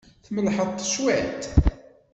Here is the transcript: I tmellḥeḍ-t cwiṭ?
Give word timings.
I 0.25 0.25
tmellḥeḍ-t 0.27 0.85
cwiṭ? 0.93 1.41